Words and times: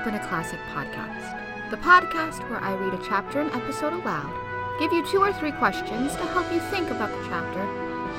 Open 0.00 0.14
a 0.14 0.28
Classic 0.28 0.58
podcast, 0.72 1.70
the 1.70 1.76
podcast 1.76 2.48
where 2.48 2.58
I 2.58 2.72
read 2.72 2.94
a 2.94 3.04
chapter 3.06 3.38
and 3.38 3.52
episode 3.52 3.92
aloud, 3.92 4.32
give 4.78 4.90
you 4.94 5.06
two 5.06 5.18
or 5.18 5.30
three 5.30 5.52
questions 5.52 6.16
to 6.16 6.24
help 6.24 6.50
you 6.50 6.58
think 6.58 6.88
about 6.88 7.10
the 7.10 7.28
chapter, 7.28 7.60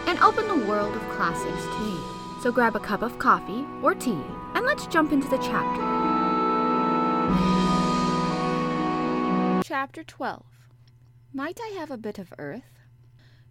and 0.05 0.19
open 0.19 0.47
the 0.47 0.67
world 0.67 0.95
of 0.95 1.01
classics 1.09 1.63
to 1.63 1.83
you. 1.83 1.99
So 2.43 2.51
grab 2.51 2.75
a 2.75 2.79
cup 2.79 3.01
of 3.01 3.17
coffee 3.17 3.65
or 3.81 3.95
tea, 3.95 4.21
and 4.53 4.63
let's 4.63 4.85
jump 4.85 5.11
into 5.11 5.27
the 5.27 5.39
chapter. 5.39 5.81
Chapter 9.63 10.03
12 10.03 10.45
Might 11.33 11.59
I 11.59 11.69
have 11.79 11.89
a 11.89 11.97
bit 11.97 12.19
of 12.19 12.31
earth? 12.37 12.77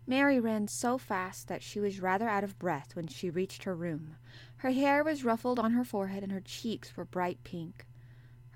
Mary 0.06 0.38
ran 0.38 0.68
so 0.68 0.98
fast 0.98 1.48
that 1.48 1.64
she 1.64 1.80
was 1.80 2.00
rather 2.00 2.28
out 2.28 2.44
of 2.44 2.60
breath 2.60 2.94
when 2.94 3.08
she 3.08 3.28
reached 3.28 3.64
her 3.64 3.74
room. 3.74 4.14
Her 4.58 4.70
hair 4.70 5.02
was 5.02 5.24
ruffled 5.24 5.58
on 5.58 5.72
her 5.72 5.82
forehead 5.82 6.22
and 6.22 6.30
her 6.30 6.40
cheeks 6.40 6.96
were 6.96 7.04
bright 7.04 7.42
pink. 7.42 7.86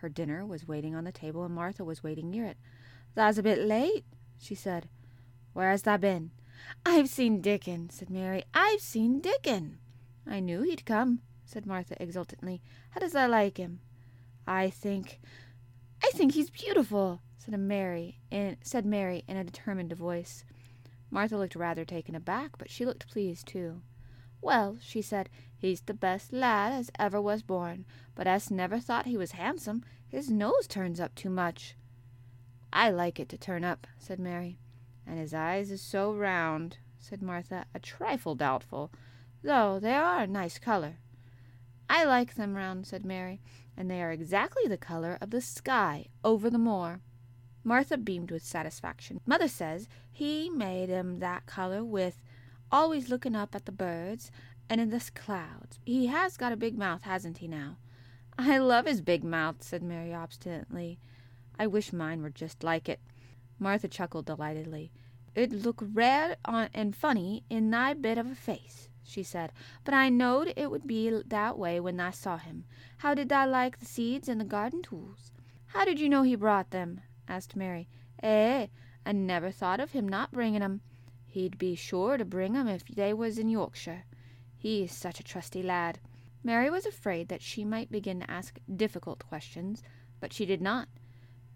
Her 0.05 0.11
dinner 0.11 0.45
was 0.45 0.69
waiting 0.69 0.95
on 0.95 1.05
the 1.05 1.13
table 1.13 1.45
and 1.45 1.55
Martha 1.55 1.83
was 1.83 2.03
waiting 2.03 2.31
near 2.31 2.45
it. 2.45 2.59
Tha's 3.15 3.39
a 3.39 3.43
bit 3.43 3.59
late, 3.59 4.05
she 4.39 4.55
said. 4.55 4.91
Where 5.55 5.71
has 5.71 5.81
tha 5.81 5.97
been? 5.97 6.31
I've 6.85 7.09
seen 7.09 7.41
Dickon, 7.41 7.89
said 7.89 8.11
Mary. 8.11 8.45
I've 8.53 8.83
seen 8.83 9.23
Dickon. 9.23 9.79
I 10.27 10.41
knew 10.41 10.61
he'd 10.61 10.85
come, 10.85 11.21
said 11.47 11.65
Martha 11.65 11.97
exultantly. 11.99 12.61
How 12.91 13.01
does 13.01 13.13
tha 13.13 13.27
like 13.29 13.57
him? 13.57 13.81
I 14.47 14.69
think 14.69 15.21
I 16.03 16.11
think 16.11 16.35
he's 16.35 16.51
beautiful, 16.51 17.23
said 17.39 17.59
Mary 17.59 18.21
in 18.31 18.59
said 18.63 18.85
Mary 18.85 19.25
in 19.27 19.39
a 19.39 19.45
determined 19.45 19.95
voice. 19.95 20.45
Martha 21.11 21.39
looked 21.39 21.57
rather 21.57 21.87
taken 21.87 22.15
aback, 22.15 22.59
but 22.59 22.69
she 22.69 22.85
looked 22.85 23.09
pleased 23.09 23.47
too. 23.47 23.81
Well, 24.45 24.77
she 24.79 25.01
said, 25.01 25.31
he's 25.57 25.81
the 25.81 25.95
best 25.95 26.31
lad 26.31 26.75
as 26.75 26.91
ever 26.99 27.19
was 27.19 27.43
born, 27.43 27.87
but 28.15 28.27
us 28.27 28.51
never 28.51 28.79
thought 28.79 29.07
he 29.07 29.17
was 29.17 29.33
handsome. 29.33 29.83
His 30.07 30.29
nose 30.29 30.67
turns 30.69 31.01
up 31.01 31.15
too 31.15 31.31
much. 31.31 31.77
I 32.71 32.91
like 32.91 33.19
it 33.19 33.31
to 33.31 33.39
turn 33.39 33.65
up, 33.65 33.87
said 33.97 34.19
Mary. 34.21 34.59
And 35.07 35.19
his 35.19 35.33
eyes 35.33 35.71
is 35.71 35.81
so 35.81 36.13
round, 36.13 36.77
said 36.99 37.23
Martha, 37.23 37.65
a 37.75 37.79
trifle 37.79 38.35
doubtful, 38.35 38.93
though 39.43 39.79
they 39.81 39.95
are 39.95 40.21
a 40.21 40.27
nice 40.27 40.59
color. 40.59 40.99
I 41.89 42.05
like 42.05 42.35
them 42.35 42.55
round, 42.55 42.87
said 42.87 43.07
Mary, 43.07 43.41
and 43.79 43.91
they 43.91 44.03
are 44.03 44.13
exactly 44.13 44.69
the 44.69 44.77
color 44.77 45.17
of 45.23 45.31
the 45.31 45.41
sky 45.41 46.09
over 46.23 46.51
the 46.51 46.59
moor. 46.59 47.01
Martha 47.65 47.97
beamed 47.97 48.31
with 48.31 48.45
satisfaction. 48.45 49.23
Mother 49.25 49.49
says 49.49 49.89
he 50.13 50.51
made 50.51 50.91
'em 50.91 51.21
that 51.21 51.47
color 51.47 51.83
with 51.83 52.23
always 52.75 53.09
looking 53.09 53.37
up 53.37 53.55
at 53.55 53.67
the 53.67 53.73
birds 53.73 54.33
and 54.69 54.81
in 54.81 54.91
the 54.91 55.11
clouds. 55.15 55.79
He 55.87 56.07
has 56.07 56.37
got 56.37 56.53
a 56.53 56.57
big 56.57 56.77
mouth, 56.77 57.03
hasn't 57.03 57.39
he 57.39 57.47
now? 57.47 57.77
I 58.39 58.59
love 58.59 58.87
his 58.87 59.01
big 59.01 59.23
mouth, 59.23 59.63
said 59.63 59.81
Mary 59.81 60.13
obstinately. 60.13 60.99
I 61.57 61.69
wish 61.69 61.93
mine 61.93 62.21
were 62.21 62.31
just 62.31 62.65
like 62.65 62.89
it. 62.89 62.99
Martha 63.61 63.87
chuckled 63.87 64.27
delightedly. 64.27 64.91
It'd 65.37 65.65
look 65.65 65.85
red 65.93 66.37
on, 66.45 66.69
and 66.75 66.97
funny 66.97 67.45
in 67.49 67.71
thy 67.71 67.95
bit 67.95 68.19
of 68.19 68.29
a 68.29 68.35
face, 68.35 68.89
she 69.05 69.23
said, 69.23 69.53
but 69.85 69.95
I 69.95 70.09
knowed 70.09 70.53
it 70.57 70.69
would 70.69 70.85
be 70.85 71.23
that 71.27 71.57
way 71.57 71.79
when 71.79 72.01
I 72.01 72.11
saw 72.11 72.39
him. 72.39 72.65
How 72.99 73.15
did 73.15 73.33
I 73.33 73.45
like 73.45 73.79
the 73.79 73.87
seeds 73.87 74.29
and 74.29 74.41
the 74.41 74.45
garden 74.45 74.83
tools? 74.83 75.31
How 75.67 75.85
did 75.85 76.01
you 76.01 76.09
know 76.09 76.25
he 76.25 76.35
brought 76.35 76.71
them? 76.71 77.03
asked 77.29 77.55
Mary. 77.55 77.89
Eh, 78.21 78.67
I 79.07 79.13
never 79.13 79.53
thought 79.53 79.79
of 79.79 79.93
him 79.93 80.09
not 80.09 80.33
bringing 80.33 80.63
'em. 80.63 80.81
He'd 81.35 81.59
be 81.59 81.75
sure 81.75 82.17
to 82.17 82.25
bring 82.25 82.55
'em 82.55 82.69
if 82.69 82.85
they 82.85 83.13
was 83.13 83.41
in 83.41 83.49
Yorkshire. 83.49 84.05
He's 84.57 84.93
such 84.93 85.19
a 85.19 85.25
trusty 85.25 85.65
lad. 85.65 85.99
Mary 86.45 86.71
was 86.71 86.87
afraid 86.87 87.27
that 87.27 87.43
she 87.43 87.65
might 87.65 87.91
begin 87.91 88.21
to 88.21 88.31
ask 88.31 88.61
difficult 88.73 89.27
questions, 89.27 89.83
but 90.21 90.33
she 90.33 90.47
did 90.47 90.63
not. 90.63 90.89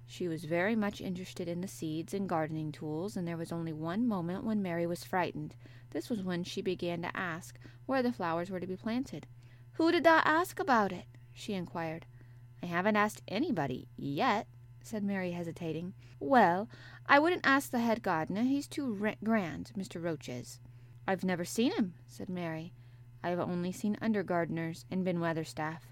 She 0.05 0.27
was 0.27 0.47
very 0.47 0.75
much 0.75 1.01
interested 1.01 1.47
in 1.47 1.61
the 1.61 1.69
seeds 1.69 2.13
and 2.13 2.29
gardening 2.29 2.73
tools, 2.73 3.17
and 3.17 3.29
there 3.29 3.37
was 3.37 3.53
only 3.53 3.73
one 3.73 4.05
moment 4.09 4.43
when 4.43 4.63
Mary 4.63 4.85
was 4.85 5.05
frightened. 5.05 5.55
This 5.91 6.11
was 6.11 6.25
when 6.25 6.43
she 6.43 6.61
began 6.61 7.01
to 7.03 7.17
ask 7.17 7.57
where 7.87 8.03
the 8.03 8.13
flowers 8.13 8.51
were 8.51 8.59
to 8.59 8.67
be 8.67 8.77
planted. 8.77 9.29
Who 9.75 9.93
did 9.93 10.09
I 10.09 10.23
ask 10.25 10.59
about 10.59 10.91
it? 10.91 11.05
she 11.33 11.53
inquired. 11.55 12.05
I 12.61 12.67
haven't 12.67 12.97
asked 12.97 13.23
anybody 13.29 13.87
yet, 13.97 14.49
said 14.89 15.05
Mary, 15.05 15.33
hesitating. 15.33 15.93
Well, 16.19 16.67
I 17.05 17.19
wouldn't 17.19 17.45
ask 17.45 17.71
the 17.71 17.81
head 17.81 18.03
gardener. 18.03 18.43
He's 18.43 18.67
too 18.67 19.15
grand, 19.23 19.71
Mr. 19.77 20.03
Roach 20.03 20.31
is. 20.31 20.61
I've 21.07 21.25
never 21.25 21.45
seen 21.45 21.73
him, 21.73 21.93
said 22.07 22.31
Mary. 22.31 22.73
I've 23.23 23.39
only 23.39 23.71
seen 23.71 23.99
under 24.01 24.23
gardeners 24.23 24.87
and 24.91 25.05
Ben 25.05 25.19
Weatherstaff. 25.19 25.83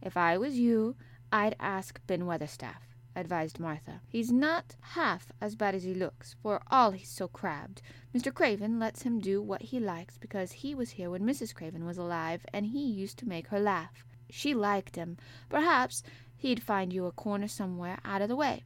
If 0.00 0.16
I 0.16 0.38
was 0.38 0.58
you, 0.58 0.96
I'd 1.30 1.54
ask 1.60 2.00
Ben 2.06 2.22
Weatherstaff, 2.22 2.80
advised 3.14 3.60
Martha. 3.60 4.00
He's 4.08 4.32
not 4.32 4.74
half 4.80 5.30
as 5.40 5.54
bad 5.54 5.74
as 5.74 5.82
he 5.82 5.92
looks, 5.92 6.34
for 6.42 6.62
all 6.70 6.92
he's 6.92 7.10
so 7.10 7.28
crabbed. 7.28 7.82
Mr. 8.14 8.32
Craven 8.32 8.78
lets 8.78 9.02
him 9.02 9.20
do 9.20 9.42
what 9.42 9.60
he 9.62 9.78
likes 9.78 10.16
because 10.16 10.52
he 10.52 10.74
was 10.74 10.92
here 10.92 11.10
when 11.10 11.26
Mrs. 11.26 11.54
Craven 11.54 11.84
was 11.84 11.98
alive, 11.98 12.46
and 12.54 12.66
he 12.66 12.84
used 12.84 13.18
to 13.18 13.28
make 13.28 13.48
her 13.48 13.60
laugh. 13.60 14.06
She 14.30 14.54
liked 14.54 14.96
him. 14.96 15.18
Perhaps 15.48 16.02
he'd 16.40 16.62
find 16.62 16.90
you 16.90 17.04
a 17.04 17.12
corner 17.12 17.46
somewhere 17.46 17.98
out 18.02 18.22
of 18.22 18.28
the 18.28 18.36
way. 18.36 18.64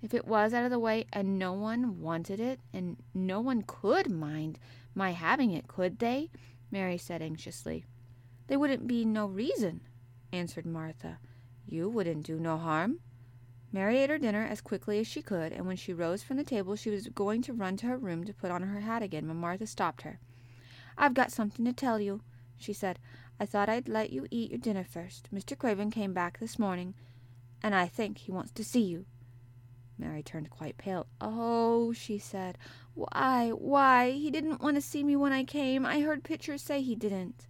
If 0.00 0.14
it 0.14 0.26
was 0.26 0.54
out 0.54 0.64
of 0.64 0.70
the 0.70 0.78
way 0.78 1.04
and 1.12 1.38
no 1.38 1.52
one 1.52 2.00
wanted 2.00 2.40
it, 2.40 2.60
and 2.72 2.96
no 3.12 3.40
one 3.40 3.62
could 3.66 4.10
mind 4.10 4.58
my 4.94 5.12
having 5.12 5.50
it, 5.50 5.68
could 5.68 5.98
they? 5.98 6.30
Mary 6.70 6.96
said 6.96 7.20
anxiously. 7.20 7.84
There 8.46 8.58
wouldn't 8.58 8.86
be 8.86 9.04
no 9.04 9.26
reason, 9.26 9.82
answered 10.32 10.64
Martha. 10.64 11.18
You 11.66 11.90
wouldn't 11.90 12.24
do 12.24 12.38
no 12.38 12.56
harm. 12.56 13.00
Mary 13.70 13.98
ate 13.98 14.10
her 14.10 14.18
dinner 14.18 14.46
as 14.48 14.62
quickly 14.62 14.98
as 14.98 15.06
she 15.06 15.20
could, 15.20 15.52
and 15.52 15.66
when 15.66 15.76
she 15.76 15.92
rose 15.92 16.22
from 16.22 16.38
the 16.38 16.44
table 16.44 16.74
she 16.74 16.90
was 16.90 17.08
going 17.08 17.42
to 17.42 17.52
run 17.52 17.76
to 17.76 17.86
her 17.86 17.98
room 17.98 18.24
to 18.24 18.32
put 18.32 18.50
on 18.50 18.62
her 18.62 18.80
hat 18.80 19.02
again 19.02 19.28
when 19.28 19.36
Martha 19.36 19.66
stopped 19.66 20.02
her. 20.02 20.20
I've 20.96 21.14
got 21.14 21.32
something 21.32 21.64
to 21.66 21.72
tell 21.72 22.00
you, 22.00 22.22
she 22.64 22.72
said. 22.72 22.98
I 23.38 23.46
thought 23.46 23.68
I'd 23.68 23.88
let 23.88 24.10
you 24.10 24.26
eat 24.30 24.50
your 24.50 24.58
dinner 24.58 24.84
first. 24.84 25.28
Mr. 25.32 25.56
Craven 25.56 25.90
came 25.90 26.14
back 26.14 26.38
this 26.38 26.58
morning, 26.58 26.94
and 27.62 27.74
I 27.74 27.86
think 27.86 28.18
he 28.18 28.32
wants 28.32 28.52
to 28.52 28.64
see 28.64 28.80
you. 28.80 29.06
Mary 29.98 30.22
turned 30.22 30.50
quite 30.50 30.78
pale. 30.78 31.06
Oh, 31.20 31.92
she 31.92 32.18
said. 32.18 32.58
Why, 32.94 33.50
why? 33.50 34.10
He 34.12 34.30
didn't 34.30 34.62
want 34.62 34.76
to 34.76 34.80
see 34.80 35.04
me 35.04 35.14
when 35.14 35.32
I 35.32 35.44
came. 35.44 35.84
I 35.84 36.00
heard 36.00 36.24
Pitcher 36.24 36.58
say 36.58 36.80
he 36.80 36.94
didn't. 36.96 37.46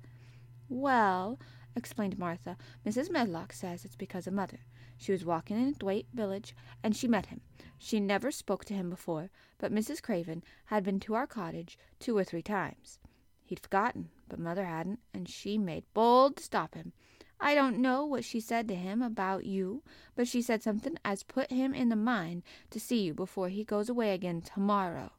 Well, 0.69 1.39
explained 1.77 2.19
Martha, 2.19 2.57
Mrs. 2.85 3.11
Medlock 3.11 3.53
says 3.53 3.85
it's 3.85 3.97
because 3.97 4.27
of 4.27 4.35
mother. 4.35 4.61
She 4.97 5.13
was 5.13 5.25
walking 5.25 5.57
in 5.57 5.75
Thwaite 5.75 6.09
village, 6.13 6.55
and 6.83 6.97
she 6.97 7.09
met 7.09 7.27
him. 7.27 7.41
She 7.79 8.01
never 8.01 8.31
spoke 8.31 8.65
to 8.67 8.75
him 8.75 8.91
before, 8.91 9.31
but 9.59 9.73
Mrs. 9.73 10.03
Craven 10.03 10.43
had 10.67 10.85
been 10.85 11.01
to 11.01 11.15
our 11.15 11.27
cottage 11.27 11.79
two 11.99 12.17
or 12.17 12.25
three 12.25 12.43
times. 12.43 12.99
He'd 13.45 13.61
forgotten, 13.61 14.09
but 14.29 14.39
mother 14.39 14.65
hadn't, 14.65 15.01
and 15.13 15.29
she 15.29 15.59
made 15.59 15.85
bold 15.93 16.37
to 16.37 16.43
stop 16.43 16.75
him. 16.75 16.93
I 17.41 17.55
don't 17.55 17.79
know 17.79 18.07
what 18.07 18.25
she 18.25 18.41
said 18.41 18.69
to 18.69 18.75
him 18.75 19.03
about 19.03 19.45
you, 19.45 19.83
but 20.15 20.27
she 20.27 20.41
said 20.41 20.63
something 20.63 20.97
as 21.05 21.23
put 21.23 21.51
him 21.51 21.75
in 21.75 21.91
the 21.91 21.97
mind 21.97 22.43
to 22.71 22.81
see 22.81 23.03
you 23.03 23.13
before 23.13 23.51
he 23.51 23.65
goes 23.65 23.89
away 23.89 24.15
again 24.15 24.41
tomorrow. 24.41 25.13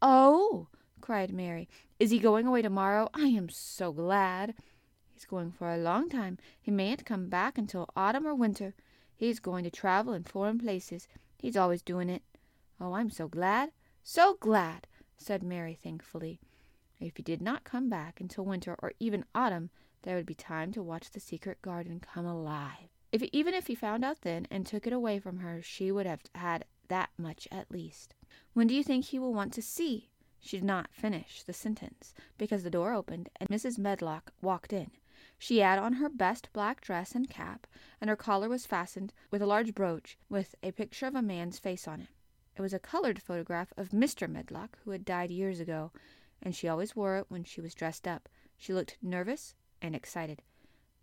Oh, 0.00 0.68
cried 1.00 1.32
Mary, 1.32 1.68
is 1.98 2.10
he 2.10 2.18
going 2.18 2.46
away 2.46 2.62
tomorrow? 2.62 3.08
I 3.14 3.26
am 3.26 3.48
so 3.48 3.92
glad. 3.92 4.54
He's 5.12 5.24
going 5.24 5.50
for 5.50 5.70
a 5.70 5.76
long 5.76 6.08
time. 6.08 6.38
He 6.60 6.70
mayn't 6.70 7.04
come 7.04 7.28
back 7.28 7.58
until 7.58 7.90
autumn 7.96 8.26
or 8.26 8.34
winter. 8.34 8.74
He's 9.16 9.40
going 9.40 9.64
to 9.64 9.70
travel 9.70 10.12
in 10.12 10.24
foreign 10.24 10.58
places. 10.58 11.08
He's 11.38 11.56
always 11.56 11.82
doing 11.82 12.08
it. 12.08 12.22
Oh, 12.80 12.92
I'm 12.92 13.10
so 13.10 13.28
glad, 13.28 13.72
so 14.02 14.36
glad, 14.40 14.86
said 15.18 15.42
Mary 15.42 15.74
thankfully. 15.74 16.40
If 17.00 17.16
he 17.16 17.22
did 17.22 17.40
not 17.40 17.64
come 17.64 17.88
back 17.88 18.20
until 18.20 18.44
winter 18.44 18.76
or 18.80 18.92
even 19.00 19.24
autumn, 19.34 19.70
there 20.02 20.16
would 20.16 20.26
be 20.26 20.34
time 20.34 20.70
to 20.72 20.82
watch 20.82 21.10
the 21.10 21.20
secret 21.20 21.62
garden 21.62 21.98
come 21.98 22.26
alive. 22.26 22.90
If 23.10 23.22
even 23.32 23.54
if 23.54 23.66
he 23.66 23.74
found 23.74 24.04
out 24.04 24.20
then 24.20 24.46
and 24.50 24.66
took 24.66 24.86
it 24.86 24.92
away 24.92 25.18
from 25.18 25.38
her, 25.38 25.62
she 25.62 25.90
would 25.90 26.06
have 26.06 26.20
had 26.34 26.66
that 26.88 27.10
much 27.16 27.48
at 27.50 27.70
least. 27.70 28.14
When 28.52 28.66
do 28.66 28.74
you 28.74 28.84
think 28.84 29.06
he 29.06 29.18
will 29.18 29.32
want 29.32 29.52
to 29.54 29.62
see? 29.62 30.10
She 30.38 30.58
did 30.58 30.64
not 30.64 30.92
finish 30.92 31.42
the 31.42 31.52
sentence 31.52 32.14
because 32.38 32.62
the 32.62 32.70
door 32.70 32.92
opened 32.92 33.30
and 33.36 33.48
Mrs. 33.48 33.78
Medlock 33.78 34.32
walked 34.42 34.72
in. 34.72 34.90
She 35.38 35.58
had 35.58 35.78
on 35.78 35.94
her 35.94 36.08
best 36.10 36.50
black 36.52 36.82
dress 36.82 37.14
and 37.14 37.28
cap, 37.28 37.66
and 38.00 38.10
her 38.10 38.16
collar 38.16 38.48
was 38.48 38.66
fastened 38.66 39.14
with 39.30 39.40
a 39.40 39.46
large 39.46 39.74
brooch 39.74 40.18
with 40.28 40.54
a 40.62 40.72
picture 40.72 41.06
of 41.06 41.14
a 41.14 41.22
man's 41.22 41.58
face 41.58 41.88
on 41.88 42.02
it. 42.02 42.08
It 42.56 42.62
was 42.62 42.74
a 42.74 42.78
colored 42.78 43.22
photograph 43.22 43.72
of 43.76 43.88
Mr. 43.88 44.28
Medlock, 44.28 44.78
who 44.84 44.90
had 44.90 45.04
died 45.04 45.30
years 45.30 45.60
ago, 45.60 45.92
and 46.42 46.54
she 46.54 46.68
always 46.68 46.96
wore 46.96 47.16
it 47.16 47.26
when 47.28 47.44
she 47.44 47.60
was 47.60 47.74
dressed 47.74 48.06
up. 48.06 48.28
She 48.56 48.72
looked 48.72 48.96
nervous 49.02 49.54
and 49.80 49.94
excited. 49.94 50.42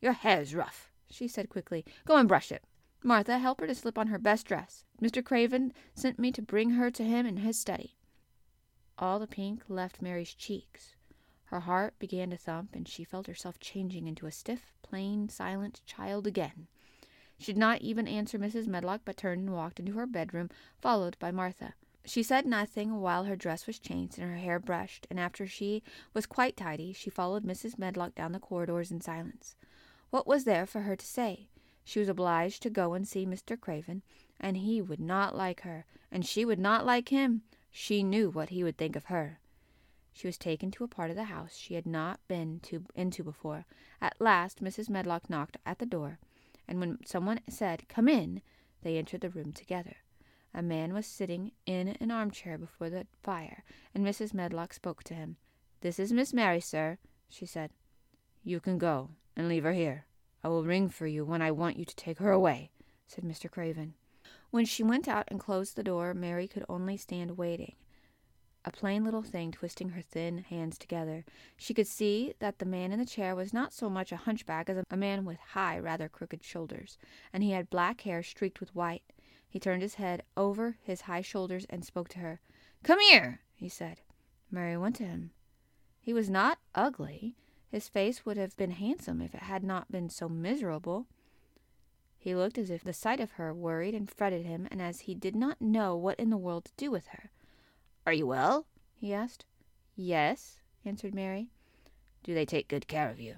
Your 0.02 0.14
hair's 0.14 0.54
rough, 0.54 0.92
she 1.10 1.28
said 1.28 1.50
quickly. 1.50 1.86
Go 2.06 2.18
and 2.18 2.28
brush 2.28 2.52
it. 2.52 2.64
Martha, 3.04 3.38
help 3.38 3.62
her 3.62 3.68
to 3.68 3.76
slip 3.76 3.98
on 3.98 4.08
her 4.08 4.20
best 4.20 4.48
dress. 4.48 4.84
Mr. 5.02 5.24
Craven 5.24 5.74
sent 5.94 6.20
me 6.20 6.32
to 6.32 6.42
bring 6.42 6.72
her 6.72 6.92
to 6.92 7.04
him 7.04 7.26
in 7.26 7.38
his 7.38 7.60
study. 7.60 7.96
All 8.98 9.20
the 9.20 9.28
pink 9.28 9.64
left 9.68 10.02
Mary's 10.02 10.34
cheeks. 10.34 10.96
Her 11.46 11.62
heart 11.62 11.98
began 12.00 12.32
to 12.32 12.38
thump, 12.38 12.76
and 12.76 12.88
she 12.88 13.04
felt 13.04 13.28
herself 13.28 13.60
changing 13.60 14.08
into 14.08 14.26
a 14.26 14.32
stiff, 14.32 14.74
plain, 14.82 15.30
silent 15.30 15.82
child 15.86 16.28
again. 16.28 16.68
She 17.38 17.54
did 17.54 17.60
not 17.60 17.82
even 17.82 18.08
answer 18.08 18.40
Mrs. 18.40 18.68
Medlock, 18.68 19.02
but 19.06 19.16
turned 19.16 19.48
and 19.48 19.56
walked 19.56 19.80
into 19.80 19.94
her 19.94 20.08
bedroom, 20.08 20.50
followed 20.82 21.18
by 21.20 21.32
Martha. 21.32 21.76
She 22.08 22.24
said 22.24 22.46
nothing 22.46 23.02
while 23.02 23.26
her 23.26 23.36
dress 23.36 23.68
was 23.68 23.80
changed 23.80 24.18
and 24.18 24.32
her 24.32 24.38
hair 24.38 24.60
brushed, 24.60 25.06
and 25.10 25.20
after 25.20 25.46
she 25.46 25.84
was 26.14 26.26
quite 26.26 26.56
tidy, 26.56 26.94
she 26.94 27.10
followed 27.10 27.44
Mrs. 27.44 27.78
Medlock 27.78 28.16
down 28.16 28.32
the 28.32 28.40
corridors 28.40 28.92
in 28.92 29.02
silence. 29.02 29.58
What 30.10 30.26
was 30.26 30.46
there 30.46 30.66
for 30.66 30.84
her 30.84 30.96
to 30.96 31.06
say? 31.06 31.50
She 31.84 32.00
was 32.00 32.08
obliged 32.08 32.64
to 32.64 32.70
go 32.70 32.94
and 32.94 33.06
see 33.06 33.26
Mr. 33.26 33.60
Craven, 33.60 34.04
and 34.40 34.56
he 34.56 34.82
would 34.82 35.02
not 35.02 35.36
like 35.36 35.62
her, 35.62 35.86
and 36.10 36.26
she 36.26 36.46
would 36.46 36.60
not 36.60 36.86
like 36.86 37.10
him. 37.10 37.42
She 37.72 38.04
knew 38.04 38.30
what 38.30 38.50
he 38.50 38.64
would 38.64 38.78
think 38.78 38.96
of 38.96 39.06
her. 39.06 39.42
She 40.14 40.28
was 40.28 40.38
taken 40.38 40.72
to 40.72 40.86
a 40.86 40.88
part 40.88 41.10
of 41.10 41.18
the 41.18 41.26
house 41.26 41.58
she 41.58 41.74
had 41.74 41.86
not 41.86 42.22
been 42.30 42.62
to, 42.62 42.86
into 42.96 43.22
before. 43.22 43.66
At 44.02 44.22
last 44.22 44.64
Mrs. 44.64 44.90
Medlock 44.90 45.30
knocked 45.30 45.58
at 45.66 45.80
the 45.80 45.86
door, 45.86 46.20
and 46.70 46.80
when 46.80 47.06
someone 47.06 47.42
said, 47.50 47.90
Come 47.90 48.08
in, 48.08 48.42
they 48.82 48.98
entered 48.98 49.20
the 49.20 49.30
room 49.30 49.52
together. 49.52 49.98
A 50.58 50.64
man 50.64 50.92
was 50.92 51.06
sitting 51.06 51.52
in 51.68 51.90
an 52.00 52.10
armchair 52.10 52.58
before 52.58 52.90
the 52.90 53.06
fire, 53.22 53.64
and 53.94 54.04
Mrs. 54.04 54.34
Medlock 54.34 54.74
spoke 54.74 55.04
to 55.04 55.14
him. 55.14 55.38
This 55.82 56.00
is 56.00 56.12
Miss 56.12 56.34
Mary, 56.34 56.60
sir, 56.60 56.98
she 57.30 57.46
said. 57.46 57.70
You 58.44 58.60
can 58.60 58.80
go 58.80 59.12
and 59.36 59.48
leave 59.48 59.66
her 59.66 59.74
here. 59.74 60.08
I 60.44 60.48
will 60.48 60.64
ring 60.64 60.90
for 60.90 61.06
you 61.06 61.24
when 61.24 61.44
I 61.44 61.52
want 61.52 61.78
you 61.78 61.86
to 61.86 61.96
take 61.96 62.18
her 62.18 62.32
away, 62.32 62.72
said 63.06 63.24
Mr. 63.24 63.52
Craven. 63.52 63.94
When 64.50 64.66
she 64.66 64.82
went 64.82 65.08
out 65.08 65.26
and 65.28 65.40
closed 65.40 65.76
the 65.76 65.84
door, 65.84 66.16
Mary 66.16 66.48
could 66.48 66.66
only 66.68 66.98
stand 66.98 67.38
waiting 67.38 67.76
a 68.68 68.72
plain 68.72 69.06
little 69.06 69.22
thing 69.22 69.50
twisting 69.50 69.90
her 69.90 70.02
thin 70.02 70.40
hands 70.40 70.78
together. 70.78 71.24
She 71.56 71.74
could 71.74 71.88
see 71.88 72.34
that 72.40 72.60
the 72.60 72.66
man 72.66 72.92
in 72.92 73.00
the 73.00 73.06
chair 73.06 73.34
was 73.34 73.54
not 73.54 73.72
so 73.72 73.90
much 73.90 74.12
a 74.12 74.18
hunchback 74.18 74.70
as 74.70 74.84
a 74.90 74.98
man 74.98 75.24
with 75.24 75.38
high, 75.38 75.80
rather 75.80 76.10
crooked 76.10 76.44
shoulders, 76.44 76.98
and 77.32 77.44
he 77.44 77.52
had 77.52 77.70
black 77.70 78.02
hair 78.02 78.22
streaked 78.22 78.60
with 78.60 78.76
white. 78.76 79.04
He 79.50 79.60
turned 79.60 79.82
his 79.82 79.96
head 79.96 80.24
over 80.36 80.78
his 80.82 81.02
high 81.02 81.22
shoulders 81.22 81.66
and 81.70 81.86
spoke 81.86 82.10
to 82.10 82.20
her. 82.20 82.42
Come 82.84 83.00
here, 83.00 83.42
he 83.56 83.70
said. 83.70 84.02
Mary 84.52 84.78
went 84.78 84.96
to 84.98 85.06
him. 85.06 85.32
He 86.00 86.14
was 86.14 86.30
not 86.30 86.60
ugly. 86.76 87.36
His 87.70 87.90
face 87.90 88.26
would 88.26 88.38
have 88.38 88.56
been 88.56 88.72
handsome 88.72 89.22
if 89.22 89.36
it 89.36 89.44
had 89.44 89.64
not 89.64 89.92
been 89.92 90.10
so 90.10 90.30
miserable. 90.30 91.08
He 92.18 92.36
looked 92.36 92.58
as 92.58 92.70
if 92.70 92.84
the 92.84 92.94
sight 92.94 93.20
of 93.20 93.32
her 93.32 93.54
worried 93.54 93.94
and 93.94 94.10
fretted 94.10 94.46
him, 94.46 94.68
and 94.72 94.82
as 94.82 95.02
he 95.02 95.16
did 95.16 95.36
not 95.36 95.62
know 95.62 95.96
what 95.96 96.20
in 96.20 96.30
the 96.30 96.38
world 96.38 96.66
to 96.66 96.72
do 96.78 96.92
with 96.92 97.08
her. 97.08 97.32
Are 98.06 98.14
you 98.14 98.28
well? 98.28 98.68
he 98.96 99.14
asked. 99.14 99.46
Yes, 99.96 100.60
answered 100.86 101.14
Mary. 101.14 101.50
Do 102.24 102.34
they 102.34 102.46
take 102.46 102.68
good 102.68 102.88
care 102.88 103.10
of 103.10 103.20
you? 103.20 103.36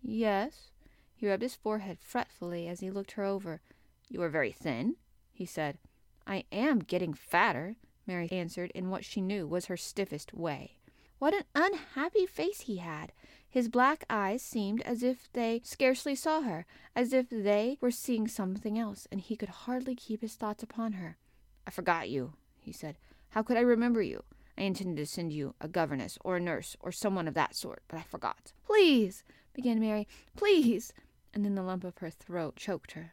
Yes. 0.00 0.70
He 1.14 1.28
rubbed 1.28 1.42
his 1.42 1.54
forehead 1.54 1.98
fretfully 2.00 2.66
as 2.68 2.80
he 2.80 2.90
looked 2.90 3.12
her 3.12 3.24
over. 3.24 3.60
You 4.08 4.22
are 4.22 4.28
very 4.28 4.52
thin, 4.52 4.96
he 5.32 5.46
said. 5.46 5.78
I 6.26 6.44
am 6.52 6.80
getting 6.80 7.14
fatter, 7.14 7.76
Mary 8.06 8.30
answered 8.30 8.70
in 8.74 8.90
what 8.90 9.04
she 9.04 9.20
knew 9.20 9.46
was 9.46 9.66
her 9.66 9.76
stiffest 9.76 10.32
way. 10.34 10.78
What 11.18 11.34
an 11.34 11.44
unhappy 11.54 12.26
face 12.26 12.62
he 12.62 12.78
had! 12.78 13.12
His 13.48 13.68
black 13.68 14.04
eyes 14.08 14.42
seemed 14.42 14.80
as 14.82 15.02
if 15.02 15.30
they 15.32 15.60
scarcely 15.62 16.14
saw 16.14 16.40
her, 16.40 16.66
as 16.96 17.12
if 17.12 17.28
they 17.30 17.78
were 17.80 17.90
seeing 17.90 18.26
something 18.26 18.78
else, 18.78 19.06
and 19.12 19.20
he 19.20 19.36
could 19.36 19.50
hardly 19.50 19.94
keep 19.94 20.22
his 20.22 20.34
thoughts 20.34 20.62
upon 20.62 20.94
her. 20.94 21.18
I 21.66 21.70
forgot 21.70 22.08
you, 22.08 22.32
he 22.58 22.72
said. 22.72 22.96
How 23.30 23.42
could 23.42 23.56
I 23.56 23.60
remember 23.60 24.02
you? 24.02 24.24
I 24.56 24.62
intended 24.62 24.96
to 24.96 25.06
send 25.06 25.32
you 25.32 25.54
a 25.60 25.68
governess 25.68 26.18
or 26.24 26.36
a 26.36 26.40
nurse 26.40 26.76
or 26.80 26.92
someone 26.92 27.28
of 27.28 27.34
that 27.34 27.54
sort, 27.54 27.82
but 27.88 27.98
I 27.98 28.02
forgot. 28.02 28.52
Please, 28.66 29.22
began 29.54 29.80
Mary, 29.80 30.08
please. 30.36 30.92
And 31.34 31.44
then 31.44 31.54
the 31.54 31.62
lump 31.62 31.84
of 31.84 31.98
her 31.98 32.10
throat 32.10 32.56
choked 32.56 32.92
her. 32.92 33.12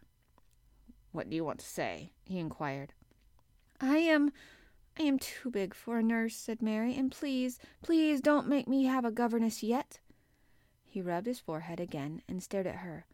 What 1.12 1.30
do 1.30 1.36
you 1.36 1.44
want 1.44 1.60
to 1.60 1.66
say? 1.66 2.12
he 2.26 2.38
inquired. 2.38 2.94
I 3.82 3.98
am. 3.98 4.32
I 5.00 5.04
am 5.04 5.18
too 5.18 5.50
big 5.50 5.74
for 5.74 5.98
a 5.98 6.04
nurse, 6.04 6.36
said 6.36 6.62
Mary, 6.62 6.96
and 6.96 7.12
please, 7.12 7.58
please 7.82 8.20
don't 8.20 8.50
make 8.50 8.68
me 8.68 8.84
have 8.84 9.06
a 9.06 9.12
governess 9.12 9.64
yet. 9.64 10.00
He 10.86 11.02
rubbed 11.02 11.28
his 11.28 11.40
forehead 11.40 11.80
again 11.80 12.22
and 12.28 12.44
stared 12.44 12.68
at 12.68 12.78
her. 12.78 13.06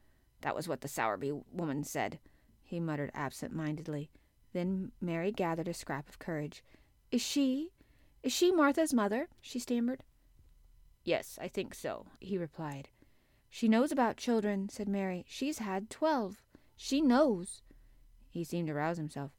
That 0.41 0.55
was 0.55 0.67
what 0.67 0.81
the 0.81 0.87
Sowerby 0.87 1.31
woman 1.51 1.83
said, 1.83 2.19
he 2.63 2.79
muttered 2.79 3.11
absent 3.13 3.53
mindedly. 3.53 4.09
Then 4.53 4.91
Mary 4.99 5.31
gathered 5.31 5.67
a 5.67 5.73
scrap 5.73 6.09
of 6.09 6.17
courage. 6.17 6.63
Is 7.11 7.21
she? 7.21 7.69
Is 8.23 8.33
she 8.33 8.51
Martha's 8.51 8.93
mother? 8.93 9.27
she 9.41 9.59
stammered. 9.59 10.03
Yes, 11.03 11.37
I 11.39 11.47
think 11.47 11.75
so, 11.75 12.07
he 12.19 12.37
replied. 12.37 12.89
She 13.49 13.67
knows 13.67 13.91
about 13.91 14.17
children, 14.17 14.69
said 14.69 14.89
Mary. 14.89 15.23
She's 15.27 15.59
had 15.59 15.89
twelve. 15.89 16.41
She 16.75 16.99
knows. 16.99 17.61
He 18.35 18.43
seemed 18.43 18.67
to 18.67 18.73
rouse 18.73 18.97
himself. 18.97 19.31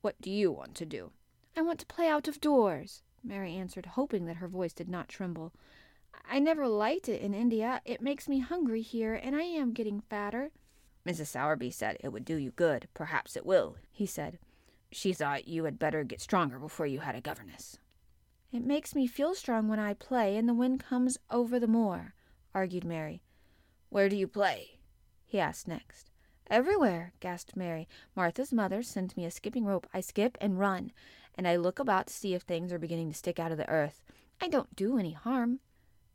What 0.00 0.20
do 0.20 0.28
you 0.28 0.50
want 0.50 0.74
to 0.74 0.84
do? 0.84 1.12
I 1.56 1.62
want 1.62 1.78
to 1.78 1.86
play 1.86 2.08
out 2.08 2.26
of 2.26 2.40
doors, 2.40 3.04
Mary 3.22 3.54
answered, 3.54 3.86
hoping 3.86 4.24
that 4.26 4.38
her 4.38 4.48
voice 4.48 4.72
did 4.72 4.88
not 4.88 5.08
tremble. 5.08 5.52
I 6.28 6.40
never 6.40 6.66
liked 6.66 7.08
it 7.08 7.22
in 7.22 7.34
India. 7.34 7.80
It 7.84 8.02
makes 8.02 8.28
me 8.28 8.40
hungry 8.40 8.82
here, 8.82 9.14
and 9.14 9.36
I 9.36 9.42
am 9.42 9.72
getting 9.72 10.00
fatter. 10.00 10.50
Mrs. 11.06 11.28
Sowerby 11.28 11.70
said 11.70 11.98
it 12.00 12.08
would 12.08 12.24
do 12.24 12.34
you 12.34 12.50
good. 12.50 12.88
Perhaps 12.94 13.36
it 13.36 13.46
will, 13.46 13.76
he 13.92 14.06
said. 14.06 14.40
She 14.90 15.12
thought 15.12 15.46
you 15.46 15.62
had 15.62 15.78
better 15.78 16.02
get 16.02 16.20
stronger 16.20 16.58
before 16.58 16.86
you 16.86 16.98
had 16.98 17.14
a 17.14 17.20
governess. 17.20 17.78
It 18.50 18.66
makes 18.66 18.92
me 18.92 19.06
feel 19.06 19.36
strong 19.36 19.68
when 19.68 19.78
I 19.78 19.94
play 19.94 20.36
and 20.36 20.48
the 20.48 20.52
wind 20.52 20.80
comes 20.82 21.16
over 21.30 21.60
the 21.60 21.68
moor, 21.68 22.14
argued 22.52 22.84
Mary. 22.84 23.22
Where 23.88 24.08
do 24.08 24.16
you 24.16 24.26
play? 24.26 24.80
he 25.24 25.38
asked 25.38 25.68
next. 25.68 26.10
Everywhere, 26.48 27.12
gasped 27.20 27.56
Mary. 27.56 27.88
Martha's 28.14 28.52
mother 28.52 28.82
sent 28.82 29.16
me 29.16 29.24
a 29.24 29.30
skipping 29.30 29.64
rope. 29.64 29.86
I 29.94 30.00
skip 30.00 30.36
and 30.40 30.58
run, 30.58 30.92
and 31.34 31.48
I 31.48 31.56
look 31.56 31.78
about 31.78 32.08
to 32.08 32.12
see 32.12 32.34
if 32.34 32.42
things 32.42 32.72
are 32.72 32.78
beginning 32.78 33.10
to 33.10 33.16
stick 33.16 33.38
out 33.38 33.52
of 33.52 33.58
the 33.58 33.68
earth. 33.68 34.02
I 34.40 34.48
don't 34.48 34.74
do 34.76 34.98
any 34.98 35.12
harm. 35.12 35.60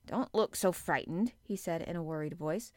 Don't 0.05 0.33
look 0.33 0.55
so 0.55 0.71
frightened, 0.71 1.33
he 1.41 1.55
said 1.55 1.81
in 1.81 1.95
a 1.95 2.03
worried 2.03 2.35
voice. 2.35 2.71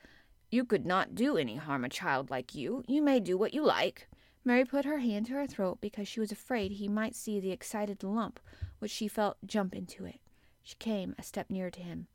You 0.51 0.65
could 0.65 0.85
not 0.85 1.15
do 1.15 1.37
any 1.37 1.57
harm 1.57 1.85
a 1.85 1.89
child 1.89 2.31
like 2.31 2.55
you. 2.55 2.83
You 2.89 3.03
may 3.03 3.21
do 3.21 3.39
what 3.39 3.55
you 3.55 3.65
like. 3.65 4.09
Mary 4.45 4.65
put 4.65 4.85
her 4.85 4.99
hand 4.99 5.27
to 5.27 5.35
her 5.35 5.47
throat 5.47 5.79
because 5.81 6.09
she 6.09 6.19
was 6.19 6.33
afraid 6.33 6.73
he 6.73 6.89
might 6.89 7.15
see 7.15 7.39
the 7.39 7.53
excited 7.53 8.03
lump 8.03 8.41
which 8.79 8.91
she 8.91 9.07
felt 9.07 9.37
jump 9.47 9.75
into 9.75 10.05
it. 10.05 10.19
She 10.63 10.75
came 10.77 11.15
a 11.19 11.23
step 11.23 11.51
nearer 11.51 11.71
to 11.71 11.81
him. 11.81 12.09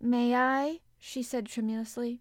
May 0.00 0.34
I? 0.34 0.80
she 0.98 1.22
said 1.22 1.46
tremulously. 1.46 2.20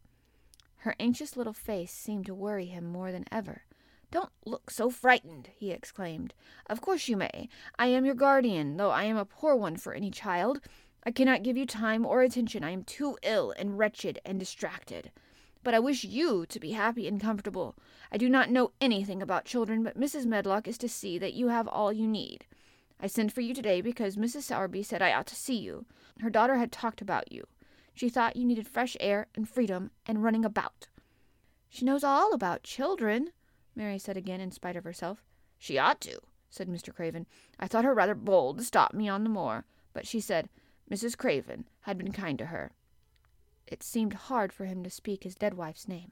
Her 0.81 0.95
anxious 0.99 1.37
little 1.37 1.53
face 1.53 1.91
seemed 1.91 2.25
to 2.25 2.33
worry 2.33 2.65
him 2.65 2.85
more 2.85 3.11
than 3.11 3.25
ever. 3.31 3.65
Don't 4.09 4.31
look 4.45 4.71
so 4.71 4.89
frightened, 4.89 5.51
he 5.55 5.69
exclaimed. 5.69 6.33
Of 6.65 6.81
course 6.81 7.07
you 7.07 7.15
may. 7.15 7.49
I 7.77 7.85
am 7.85 8.03
your 8.03 8.15
guardian, 8.15 8.77
though 8.77 8.89
I 8.89 9.03
am 9.03 9.15
a 9.15 9.23
poor 9.23 9.55
one 9.55 9.77
for 9.77 9.93
any 9.93 10.09
child. 10.09 10.59
I 11.03 11.11
cannot 11.11 11.43
give 11.43 11.55
you 11.55 11.67
time 11.67 12.03
or 12.03 12.23
attention. 12.23 12.63
I 12.63 12.71
am 12.71 12.83
too 12.83 13.15
ill 13.21 13.53
and 13.59 13.77
wretched 13.77 14.17
and 14.25 14.39
distracted. 14.39 15.11
But 15.63 15.75
I 15.75 15.79
wish 15.79 16.03
you 16.03 16.47
to 16.47 16.59
be 16.59 16.71
happy 16.71 17.07
and 17.07 17.21
comfortable. 17.21 17.75
I 18.11 18.17
do 18.17 18.27
not 18.27 18.49
know 18.49 18.71
anything 18.81 19.21
about 19.21 19.45
children, 19.45 19.83
but 19.83 19.99
Mrs. 19.99 20.25
Medlock 20.25 20.67
is 20.67 20.79
to 20.79 20.89
see 20.89 21.19
that 21.19 21.35
you 21.35 21.49
have 21.49 21.67
all 21.67 21.93
you 21.93 22.07
need. 22.07 22.47
I 22.99 23.05
sent 23.05 23.31
for 23.31 23.41
you 23.41 23.53
today 23.53 23.81
because 23.81 24.15
Mrs. 24.15 24.41
Sowerby 24.41 24.81
said 24.81 25.03
I 25.03 25.13
ought 25.13 25.27
to 25.27 25.35
see 25.35 25.57
you. 25.57 25.85
Her 26.21 26.31
daughter 26.31 26.55
had 26.55 26.71
talked 26.71 27.01
about 27.01 27.31
you. 27.31 27.45
She 27.93 28.09
thought 28.09 28.35
you 28.35 28.45
needed 28.45 28.67
fresh 28.67 28.97
air 28.99 29.27
and 29.35 29.47
freedom 29.47 29.91
and 30.05 30.23
running 30.23 30.45
about. 30.45 30.87
She 31.69 31.85
knows 31.85 32.03
all 32.03 32.33
about 32.33 32.63
children, 32.63 33.31
Mary 33.75 33.97
said 33.97 34.17
again 34.17 34.41
in 34.41 34.51
spite 34.51 34.75
of 34.75 34.83
herself. 34.83 35.23
She 35.57 35.77
ought 35.77 36.01
to, 36.01 36.19
said 36.49 36.67
Mr. 36.67 36.93
Craven. 36.93 37.27
I 37.59 37.67
thought 37.67 37.85
her 37.85 37.93
rather 37.93 38.15
bold 38.15 38.57
to 38.57 38.63
stop 38.63 38.93
me 38.93 39.07
on 39.07 39.23
the 39.23 39.29
moor, 39.29 39.65
but 39.93 40.07
she 40.07 40.19
said 40.19 40.49
Mrs. 40.89 41.17
Craven 41.17 41.65
had 41.81 41.97
been 41.97 42.11
kind 42.11 42.37
to 42.39 42.47
her. 42.47 42.71
It 43.67 43.83
seemed 43.83 44.13
hard 44.13 44.51
for 44.51 44.65
him 44.65 44.83
to 44.83 44.89
speak 44.89 45.23
his 45.23 45.35
dead 45.35 45.53
wife's 45.53 45.87
name. 45.87 46.11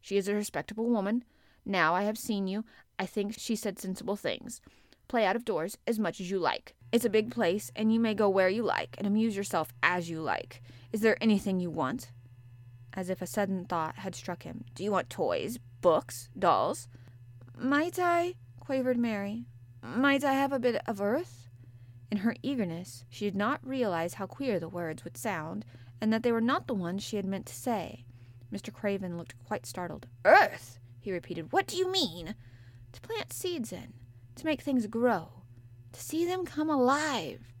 She 0.00 0.16
is 0.16 0.28
a 0.28 0.34
respectable 0.34 0.86
woman. 0.86 1.24
Now 1.64 1.94
I 1.94 2.02
have 2.02 2.18
seen 2.18 2.46
you, 2.46 2.64
I 2.98 3.06
think 3.06 3.38
she 3.38 3.56
said 3.56 3.78
sensible 3.78 4.16
things. 4.16 4.60
Play 5.10 5.26
out 5.26 5.34
of 5.34 5.44
doors 5.44 5.76
as 5.88 5.98
much 5.98 6.20
as 6.20 6.30
you 6.30 6.38
like. 6.38 6.76
It's 6.92 7.04
a 7.04 7.10
big 7.10 7.32
place, 7.32 7.72
and 7.74 7.92
you 7.92 7.98
may 7.98 8.14
go 8.14 8.28
where 8.28 8.48
you 8.48 8.62
like 8.62 8.94
and 8.96 9.08
amuse 9.08 9.36
yourself 9.36 9.72
as 9.82 10.08
you 10.08 10.20
like. 10.20 10.62
Is 10.92 11.00
there 11.00 11.20
anything 11.20 11.58
you 11.58 11.68
want? 11.68 12.12
As 12.94 13.10
if 13.10 13.20
a 13.20 13.26
sudden 13.26 13.64
thought 13.64 13.96
had 13.96 14.14
struck 14.14 14.44
him. 14.44 14.62
Do 14.76 14.84
you 14.84 14.92
want 14.92 15.10
toys, 15.10 15.58
books, 15.80 16.28
dolls? 16.38 16.86
Might 17.58 17.98
I? 17.98 18.34
quavered 18.60 18.98
Mary. 18.98 19.46
Might 19.82 20.22
I 20.22 20.34
have 20.34 20.52
a 20.52 20.60
bit 20.60 20.80
of 20.86 21.00
earth? 21.00 21.48
In 22.12 22.18
her 22.18 22.36
eagerness, 22.40 23.04
she 23.08 23.24
did 23.24 23.34
not 23.34 23.66
realize 23.66 24.14
how 24.14 24.26
queer 24.26 24.60
the 24.60 24.68
words 24.68 25.02
would 25.02 25.16
sound, 25.16 25.64
and 26.00 26.12
that 26.12 26.22
they 26.22 26.30
were 26.30 26.40
not 26.40 26.68
the 26.68 26.74
ones 26.74 27.02
she 27.02 27.16
had 27.16 27.26
meant 27.26 27.46
to 27.46 27.54
say. 27.54 28.04
Mr. 28.52 28.72
Craven 28.72 29.18
looked 29.18 29.34
quite 29.44 29.66
startled. 29.66 30.06
Earth? 30.24 30.78
he 31.00 31.10
repeated. 31.10 31.50
What 31.50 31.66
do 31.66 31.76
you 31.76 31.90
mean? 31.90 32.36
To 32.92 33.00
plant 33.00 33.32
seeds 33.32 33.72
in, 33.72 33.94
to 34.40 34.46
make 34.46 34.62
things 34.62 34.86
grow, 34.86 35.28
to 35.92 36.00
see 36.00 36.24
them 36.24 36.44
come 36.44 36.70
alive. 36.70 37.52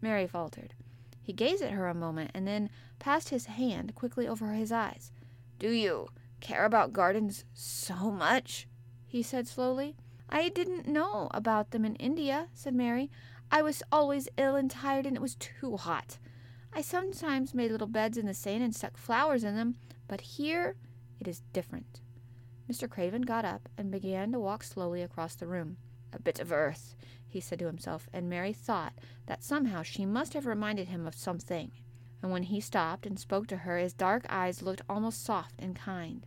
Mary 0.00 0.26
faltered. 0.26 0.74
He 1.22 1.32
gazed 1.32 1.62
at 1.62 1.72
her 1.72 1.88
a 1.88 1.94
moment 1.94 2.30
and 2.34 2.46
then 2.46 2.70
passed 2.98 3.30
his 3.30 3.46
hand 3.46 3.94
quickly 3.94 4.28
over 4.28 4.52
his 4.52 4.70
eyes. 4.70 5.10
Do 5.58 5.70
you 5.70 6.08
care 6.40 6.64
about 6.64 6.92
gardens 6.92 7.44
so 7.54 8.10
much? 8.10 8.68
he 9.06 9.22
said 9.22 9.48
slowly. 9.48 9.96
I 10.28 10.50
didn't 10.50 10.86
know 10.86 11.28
about 11.32 11.70
them 11.70 11.84
in 11.84 11.96
India, 11.96 12.48
said 12.52 12.74
Mary. 12.74 13.10
I 13.50 13.62
was 13.62 13.82
always 13.90 14.28
ill 14.36 14.56
and 14.56 14.70
tired, 14.70 15.06
and 15.06 15.16
it 15.16 15.22
was 15.22 15.36
too 15.36 15.76
hot. 15.76 16.18
I 16.72 16.82
sometimes 16.82 17.54
made 17.54 17.70
little 17.70 17.86
beds 17.86 18.18
in 18.18 18.26
the 18.26 18.34
sand 18.34 18.62
and 18.62 18.74
stuck 18.74 18.98
flowers 18.98 19.44
in 19.44 19.56
them, 19.56 19.76
but 20.06 20.20
here 20.20 20.76
it 21.18 21.26
is 21.26 21.40
different. 21.52 22.00
Mr. 22.70 22.90
Craven 22.90 23.22
got 23.22 23.44
up 23.44 23.68
and 23.78 23.90
began 23.90 24.32
to 24.32 24.40
walk 24.40 24.62
slowly 24.64 25.00
across 25.00 25.36
the 25.36 25.46
room. 25.46 25.78
A 26.12 26.20
bit 26.20 26.40
of 26.40 26.52
earth, 26.52 26.94
he 27.26 27.40
said 27.40 27.58
to 27.58 27.66
himself, 27.66 28.08
and 28.12 28.28
Mary 28.28 28.52
thought 28.52 28.94
that 29.26 29.42
somehow 29.42 29.82
she 29.82 30.06
must 30.06 30.32
have 30.34 30.46
reminded 30.46 30.88
him 30.88 31.06
of 31.06 31.14
something. 31.14 31.72
And 32.22 32.32
when 32.32 32.44
he 32.44 32.60
stopped 32.60 33.06
and 33.06 33.18
spoke 33.18 33.46
to 33.48 33.58
her, 33.58 33.78
his 33.78 33.92
dark 33.92 34.24
eyes 34.28 34.62
looked 34.62 34.82
almost 34.88 35.24
soft 35.24 35.54
and 35.58 35.76
kind. 35.76 36.26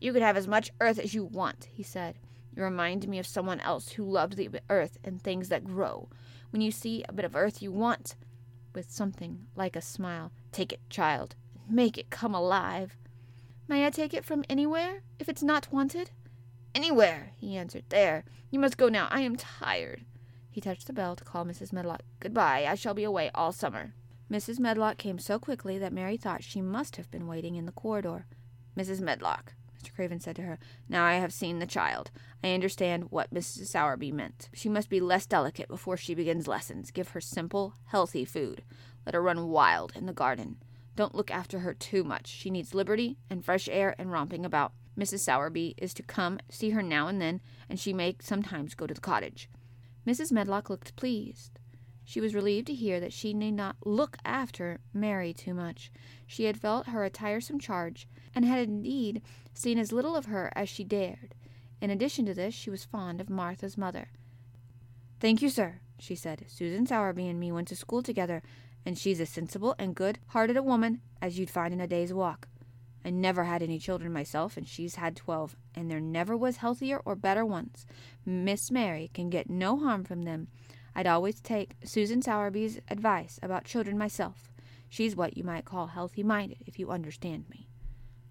You 0.00 0.12
can 0.12 0.22
have 0.22 0.36
as 0.36 0.48
much 0.48 0.70
earth 0.80 0.98
as 0.98 1.14
you 1.14 1.24
want, 1.24 1.68
he 1.72 1.82
said. 1.82 2.18
You 2.56 2.62
remind 2.62 3.06
me 3.08 3.18
of 3.18 3.26
someone 3.26 3.60
else 3.60 3.90
who 3.90 4.04
loved 4.04 4.36
the 4.36 4.50
earth 4.68 4.98
and 5.04 5.22
things 5.22 5.48
that 5.48 5.64
grow. 5.64 6.08
When 6.50 6.60
you 6.60 6.70
see 6.70 7.04
a 7.08 7.12
bit 7.12 7.24
of 7.24 7.36
earth 7.36 7.62
you 7.62 7.72
want, 7.72 8.16
with 8.74 8.90
something 8.90 9.46
like 9.54 9.76
a 9.76 9.80
smile, 9.82 10.32
take 10.50 10.72
it, 10.72 10.80
child, 10.90 11.34
and 11.54 11.74
make 11.74 11.98
it 11.98 12.10
come 12.10 12.34
alive. 12.34 12.96
May 13.68 13.86
I 13.86 13.90
take 13.90 14.14
it 14.14 14.24
from 14.24 14.44
anywhere, 14.48 15.02
if 15.18 15.28
it's 15.28 15.42
not 15.42 15.72
wanted? 15.72 16.10
Anywhere, 16.74 17.32
he 17.36 17.56
answered. 17.56 17.84
There, 17.88 18.24
you 18.50 18.58
must 18.58 18.78
go 18.78 18.88
now. 18.88 19.08
I 19.10 19.20
am 19.20 19.36
tired. 19.36 20.04
He 20.50 20.60
touched 20.60 20.86
the 20.86 20.92
bell 20.92 21.16
to 21.16 21.24
call 21.24 21.44
Mrs. 21.44 21.72
Medlock. 21.72 22.02
Goodbye, 22.20 22.66
I 22.68 22.74
shall 22.74 22.94
be 22.94 23.04
away 23.04 23.30
all 23.34 23.52
summer. 23.52 23.94
Mrs. 24.30 24.58
Medlock 24.58 24.96
came 24.96 25.18
so 25.18 25.38
quickly 25.38 25.78
that 25.78 25.92
Mary 25.92 26.16
thought 26.16 26.42
she 26.42 26.62
must 26.62 26.96
have 26.96 27.10
been 27.10 27.26
waiting 27.26 27.56
in 27.56 27.66
the 27.66 27.72
corridor. 27.72 28.26
Mrs. 28.76 29.00
Medlock, 29.00 29.54
Mr. 29.78 29.94
Craven 29.94 30.20
said 30.20 30.36
to 30.36 30.42
her, 30.42 30.58
now 30.88 31.04
I 31.04 31.14
have 31.14 31.32
seen 31.32 31.58
the 31.58 31.66
child. 31.66 32.10
I 32.42 32.52
understand 32.52 33.10
what 33.10 33.34
Mrs. 33.34 33.66
Sowerby 33.66 34.12
meant. 34.12 34.48
She 34.54 34.68
must 34.70 34.88
be 34.88 35.00
less 35.00 35.26
delicate 35.26 35.68
before 35.68 35.98
she 35.98 36.14
begins 36.14 36.48
lessons. 36.48 36.90
Give 36.90 37.08
her 37.08 37.20
simple, 37.20 37.74
healthy 37.86 38.24
food. 38.24 38.62
Let 39.04 39.14
her 39.14 39.22
run 39.22 39.48
wild 39.48 39.92
in 39.94 40.06
the 40.06 40.12
garden. 40.12 40.56
Don't 40.96 41.14
look 41.14 41.30
after 41.30 41.60
her 41.60 41.74
too 41.74 42.04
much. 42.04 42.26
She 42.28 42.50
needs 42.50 42.74
liberty 42.74 43.18
and 43.28 43.44
fresh 43.44 43.68
air 43.70 43.94
and 43.98 44.12
romping 44.12 44.44
about. 44.46 44.72
Mrs. 44.98 45.20
Sowerby 45.20 45.74
is 45.78 45.94
to 45.94 46.02
come 46.02 46.38
see 46.50 46.70
her 46.70 46.82
now 46.82 47.08
and 47.08 47.20
then, 47.20 47.40
and 47.68 47.80
she 47.80 47.92
may 47.92 48.16
sometimes 48.20 48.74
go 48.74 48.86
to 48.86 48.94
the 48.94 49.00
cottage. 49.00 49.48
Mrs. 50.06 50.32
Medlock 50.32 50.68
looked 50.68 50.96
pleased. 50.96 51.58
She 52.04 52.20
was 52.20 52.34
relieved 52.34 52.66
to 52.66 52.74
hear 52.74 53.00
that 53.00 53.12
she 53.12 53.32
need 53.32 53.52
not 53.52 53.76
look 53.84 54.16
after 54.24 54.80
Mary 54.92 55.32
too 55.32 55.54
much. 55.54 55.90
She 56.26 56.44
had 56.44 56.60
felt 56.60 56.88
her 56.88 57.04
a 57.04 57.10
tiresome 57.10 57.58
charge, 57.58 58.08
and 58.34 58.44
had 58.44 58.68
indeed 58.68 59.22
seen 59.54 59.78
as 59.78 59.92
little 59.92 60.16
of 60.16 60.26
her 60.26 60.52
as 60.56 60.68
she 60.68 60.84
dared. 60.84 61.34
In 61.80 61.90
addition 61.90 62.26
to 62.26 62.34
this, 62.34 62.54
she 62.54 62.70
was 62.70 62.84
fond 62.84 63.20
of 63.20 63.30
Martha's 63.30 63.78
mother. 63.78 64.10
Thank 65.20 65.40
you, 65.40 65.48
sir, 65.48 65.80
she 65.98 66.14
said. 66.16 66.44
Susan 66.48 66.86
Sowerby 66.86 67.28
and 67.28 67.38
me 67.38 67.52
went 67.52 67.68
to 67.68 67.76
school 67.76 68.02
together, 68.02 68.42
and 68.84 68.98
she's 68.98 69.20
as 69.20 69.30
sensible 69.30 69.74
and 69.78 69.94
good 69.94 70.18
hearted 70.28 70.56
a 70.56 70.62
woman 70.62 71.00
as 71.20 71.38
you'd 71.38 71.50
find 71.50 71.72
in 71.72 71.80
a 71.80 71.86
day's 71.86 72.12
walk. 72.12 72.48
I 73.04 73.10
never 73.10 73.44
had 73.44 73.62
any 73.62 73.78
children 73.78 74.12
myself, 74.12 74.56
and 74.56 74.66
she's 74.66 74.94
had 74.94 75.16
twelve, 75.16 75.56
and 75.74 75.90
there 75.90 76.00
never 76.00 76.36
was 76.36 76.58
healthier 76.58 77.00
or 77.04 77.16
better 77.16 77.44
ones. 77.44 77.86
Miss 78.24 78.70
Mary 78.70 79.10
can 79.12 79.30
get 79.30 79.50
no 79.50 79.78
harm 79.78 80.04
from 80.04 80.22
them. 80.22 80.48
I'd 80.94 81.06
always 81.06 81.40
take 81.40 81.76
Susan 81.84 82.22
Sowerby's 82.22 82.80
advice 82.88 83.40
about 83.42 83.64
children 83.64 83.98
myself. 83.98 84.52
She's 84.88 85.16
what 85.16 85.36
you 85.36 85.42
might 85.42 85.64
call 85.64 85.88
healthy 85.88 86.22
minded, 86.22 86.58
if 86.66 86.78
you 86.78 86.90
understand 86.90 87.48
me. 87.48 87.66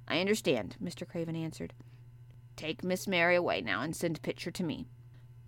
I 0.07 0.19
understand, 0.19 0.77
Mr. 0.81 1.07
Craven 1.07 1.35
answered. 1.35 1.73
Take 2.55 2.83
Miss 2.83 3.07
Mary 3.07 3.35
away 3.35 3.61
now 3.61 3.81
and 3.81 3.95
send 3.95 4.21
Pitcher 4.21 4.51
to 4.51 4.63
me. 4.63 4.85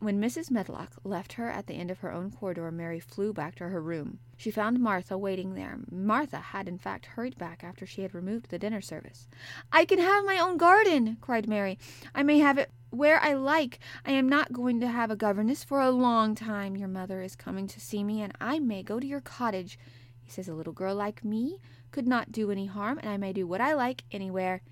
When 0.04 0.20
Mrs. 0.20 0.52
Medlock 0.52 0.98
left 1.06 1.32
her 1.34 1.50
at 1.50 1.68
the 1.68 1.76
end 1.76 1.90
of 1.90 2.00
her 2.00 2.12
own 2.12 2.30
corridor, 2.30 2.70
Mary 2.72 3.00
flew 3.00 3.32
back 3.32 3.56
to 3.56 3.70
her 3.70 3.82
room. 3.82 4.20
She 4.36 4.52
found 4.52 4.82
Martha 4.82 5.18
waiting 5.18 5.54
there. 5.54 5.80
Martha 5.90 6.40
had, 6.40 6.68
in 6.68 6.78
fact, 6.78 7.06
hurried 7.06 7.38
back 7.38 7.64
after 7.64 7.86
she 7.86 8.02
had 8.02 8.14
removed 8.14 8.50
the 8.50 8.60
dinner 8.60 8.82
service. 8.82 9.30
I 9.72 9.86
can 9.86 10.00
have 10.00 10.26
my 10.26 10.38
own 10.38 10.58
garden, 10.58 11.16
cried 11.22 11.48
Mary. 11.48 11.80
I 12.14 12.22
may 12.22 12.40
have 12.40 12.58
it 12.58 12.70
where 12.90 13.18
I 13.22 13.36
like. 13.36 13.80
I 14.06 14.12
am 14.12 14.28
not 14.28 14.52
going 14.52 14.82
to 14.82 14.90
have 14.90 15.10
a 15.10 15.16
governess 15.16 15.64
for 15.64 15.80
a 15.80 15.90
long 15.90 16.36
time. 16.36 16.76
Your 16.76 16.90
mother 16.90 17.22
is 17.22 17.38
coming 17.38 17.66
to 17.68 17.80
see 17.80 18.04
me, 18.04 18.22
and 18.22 18.34
I 18.42 18.60
may 18.60 18.84
go 18.84 19.00
to 19.00 19.08
your 19.08 19.22
cottage. 19.22 19.80
He 20.20 20.30
says 20.30 20.50
a 20.50 20.54
little 20.54 20.74
girl 20.74 20.96
like 20.96 21.24
me 21.24 21.62
could 21.92 22.10
not 22.10 22.30
do 22.30 22.52
any 22.52 22.66
harm, 22.66 22.98
and 22.98 23.08
I 23.08 23.16
may 23.16 23.32
do 23.32 23.48
what 23.48 23.62
I 23.62 23.74
like 23.74 24.04
anywhere. 24.12 24.64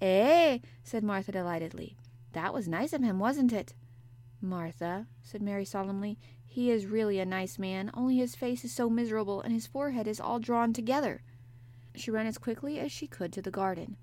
Eh, 0.00 0.60
said 0.82 1.04
Martha 1.04 1.32
delightedly. 1.32 1.98
That 2.32 2.54
was 2.54 2.66
nice 2.66 2.94
of 2.94 3.02
him, 3.02 3.18
wasn't 3.18 3.52
it? 3.52 3.74
Martha, 4.44 5.06
said 5.22 5.42
Mary 5.42 5.64
solemnly, 5.64 6.18
he 6.46 6.70
is 6.70 6.86
really 6.86 7.18
a 7.18 7.26
nice 7.26 7.58
man, 7.58 7.90
only 7.94 8.18
his 8.18 8.36
face 8.36 8.64
is 8.64 8.72
so 8.72 8.88
miserable, 8.88 9.40
and 9.40 9.52
his 9.52 9.66
forehead 9.66 10.06
is 10.06 10.20
all 10.20 10.38
drawn 10.38 10.72
together. 10.72 11.22
She 11.96 12.10
ran 12.10 12.26
as 12.26 12.38
quickly 12.38 12.78
as 12.78 12.92
she 12.92 13.06
could 13.06 13.32
to 13.32 13.42
the 13.42 13.50
garden. 13.50 13.96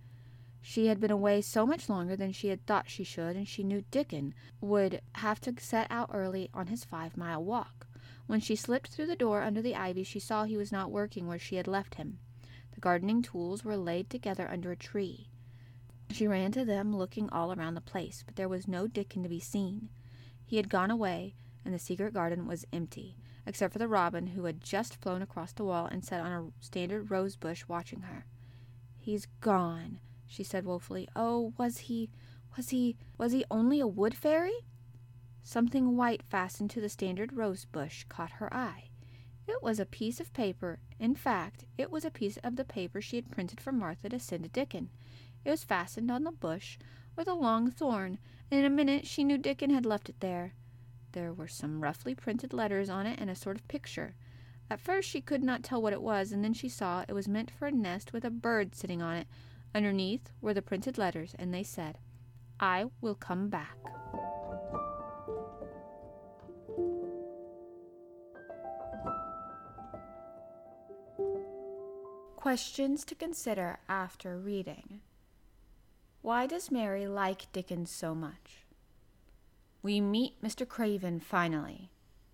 She 0.61 0.87
had 0.87 0.99
been 0.99 1.11
away 1.11 1.41
so 1.41 1.65
much 1.65 1.89
longer 1.89 2.15
than 2.15 2.31
she 2.31 2.49
had 2.49 2.65
thought 2.65 2.89
she 2.89 3.03
should, 3.03 3.35
and 3.35 3.47
she 3.47 3.63
knew 3.63 3.83
Dickon 3.89 4.33
would 4.59 5.01
have 5.15 5.41
to 5.41 5.55
set 5.59 5.87
out 5.89 6.09
early 6.13 6.49
on 6.53 6.67
his 6.67 6.83
five 6.83 7.17
mile 7.17 7.43
walk. 7.43 7.87
When 8.27 8.39
she 8.39 8.55
slipped 8.55 8.89
through 8.89 9.07
the 9.07 9.15
door 9.15 9.41
under 9.41 9.61
the 9.61 9.75
ivy, 9.75 10.03
she 10.03 10.19
saw 10.19 10.43
he 10.43 10.57
was 10.57 10.71
not 10.71 10.91
working 10.91 11.27
where 11.27 11.39
she 11.39 11.55
had 11.55 11.67
left 11.67 11.95
him. 11.95 12.19
The 12.73 12.79
gardening 12.79 13.21
tools 13.21 13.63
were 13.63 13.77
laid 13.77 14.09
together 14.09 14.47
under 14.49 14.71
a 14.71 14.77
tree. 14.77 15.29
She 16.11 16.27
ran 16.27 16.51
to 16.51 16.63
them, 16.63 16.95
looking 16.95 17.29
all 17.29 17.51
around 17.53 17.73
the 17.75 17.81
place, 17.81 18.23
but 18.25 18.35
there 18.35 18.49
was 18.49 18.67
no 18.67 18.87
Dickon 18.87 19.23
to 19.23 19.29
be 19.29 19.39
seen. 19.39 19.89
He 20.51 20.57
had 20.57 20.67
gone 20.67 20.91
away, 20.91 21.33
and 21.63 21.73
the 21.73 21.79
secret 21.79 22.13
garden 22.13 22.45
was 22.45 22.65
empty, 22.73 23.15
except 23.45 23.71
for 23.71 23.79
the 23.79 23.87
robin 23.87 24.27
who 24.27 24.43
had 24.43 24.59
just 24.59 24.97
flown 24.97 25.21
across 25.21 25.53
the 25.53 25.63
wall 25.63 25.85
and 25.85 26.03
sat 26.03 26.19
on 26.19 26.33
a 26.33 26.51
standard 26.59 27.09
rose 27.09 27.37
bush 27.37 27.63
watching 27.69 28.01
her. 28.01 28.25
He's 28.97 29.27
gone, 29.39 30.01
she 30.27 30.43
said 30.43 30.65
woefully. 30.65 31.07
Oh, 31.15 31.53
was 31.57 31.77
he 31.77 32.09
was 32.57 32.71
he 32.71 32.97
was 33.17 33.31
he 33.31 33.45
only 33.49 33.79
a 33.79 33.87
wood 33.87 34.13
fairy? 34.13 34.65
Something 35.41 35.95
white 35.95 36.21
fastened 36.21 36.69
to 36.71 36.81
the 36.81 36.89
standard 36.89 37.31
rose 37.31 37.63
bush 37.63 38.03
caught 38.09 38.31
her 38.31 38.53
eye. 38.53 38.89
It 39.47 39.63
was 39.63 39.79
a 39.79 39.85
piece 39.85 40.19
of 40.19 40.33
paper. 40.33 40.81
In 40.99 41.15
fact, 41.15 41.63
it 41.77 41.89
was 41.89 42.03
a 42.03 42.11
piece 42.11 42.35
of 42.43 42.57
the 42.57 42.65
paper 42.65 42.99
she 42.99 43.15
had 43.15 43.31
printed 43.31 43.61
for 43.61 43.71
Martha 43.71 44.09
to 44.09 44.19
send 44.19 44.43
to 44.43 44.49
Dickon. 44.49 44.89
It 45.45 45.49
was 45.49 45.63
fastened 45.63 46.11
on 46.11 46.25
the 46.25 46.31
bush 46.33 46.77
with 47.15 47.29
a 47.29 47.33
long 47.33 47.71
thorn, 47.71 48.19
in 48.51 48.65
a 48.65 48.69
minute 48.69 49.07
she 49.07 49.23
knew 49.23 49.37
Dickon 49.37 49.69
had 49.69 49.85
left 49.85 50.09
it 50.09 50.19
there. 50.19 50.53
There 51.13 51.33
were 51.33 51.47
some 51.47 51.81
roughly 51.81 52.13
printed 52.15 52.53
letters 52.53 52.89
on 52.89 53.07
it 53.07 53.19
and 53.19 53.29
a 53.29 53.35
sort 53.35 53.57
of 53.57 53.67
picture. 53.67 54.15
At 54.69 54.79
first 54.79 55.09
she 55.09 55.19
could 55.21 55.43
not 55.43 55.63
tell 55.63 55.81
what 55.81 55.93
it 55.93 56.01
was, 56.01 56.31
and 56.31 56.43
then 56.43 56.53
she 56.53 56.69
saw 56.69 57.03
it 57.07 57.13
was 57.13 57.27
meant 57.27 57.51
for 57.51 57.67
a 57.67 57.71
nest 57.71 58.13
with 58.13 58.23
a 58.23 58.29
bird 58.29 58.73
sitting 58.75 59.01
on 59.01 59.17
it. 59.17 59.27
Underneath 59.75 60.31
were 60.41 60.53
the 60.53 60.61
printed 60.61 60.97
letters, 60.97 61.35
and 61.37 61.53
they 61.53 61.63
said, 61.63 61.97
I 62.59 62.85
will 63.01 63.15
come 63.15 63.49
back. 63.49 63.77
Questions 72.37 73.03
to 73.05 73.15
consider 73.15 73.79
after 73.89 74.37
reading. 74.37 75.00
Why 76.21 76.45
does 76.45 76.69
Mary 76.69 77.07
like 77.07 77.51
Dickon 77.51 77.87
so 77.87 78.13
much? 78.13 78.65
We 79.81 79.99
meet 79.99 80.41
Mr. 80.43 80.67
Craven 80.67 81.19
finally. 81.19 81.89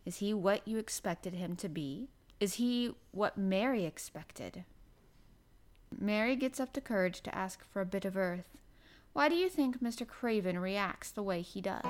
Is 0.06 0.17
he 0.17 0.34
what 0.34 0.67
you 0.67 0.77
expected 0.77 1.34
him 1.34 1.56
to 1.58 1.70
be? 1.70 2.10
Is 2.39 2.56
he 2.56 2.94
what 3.12 3.38
Mary 3.38 3.86
expected? 3.86 4.65
Mary 5.98 6.36
gets 6.36 6.60
up 6.60 6.74
the 6.74 6.82
courage 6.82 7.22
to 7.22 7.34
ask 7.34 7.63
for 7.63 7.82
a 7.82 7.86
bit 7.86 8.03
of 8.03 8.17
earth. 8.17 8.58
Why 9.13 9.29
do 9.29 9.36
you 9.36 9.50
think 9.50 9.82
Mr. 9.82 10.06
Craven 10.06 10.60
reacts 10.60 11.12
the 11.12 11.24
way 11.24 11.41
he 11.41 11.62
does? 11.62 11.82